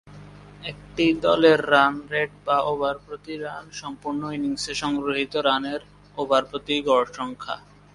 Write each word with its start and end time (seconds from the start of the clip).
একটি 0.63 1.05
দলের 1.21 1.59
run 1.71 1.93
rate 2.11 2.31
বা 2.45 2.57
ওভার 2.63 2.95
প্রতি 3.05 3.33
রান 3.37 3.65
সম্পূর্ণ 3.71 4.21
ইনিংসে 4.31 4.73
সংগৃহীত 4.73 5.33
রানের 5.47 5.81
ওভার 6.17 6.43
প্রতি 6.45 6.75
গড় 6.87 7.09
সংখ্যা। 7.13 7.55